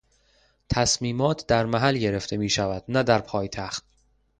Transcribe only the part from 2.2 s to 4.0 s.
میشود نه در پایتخت.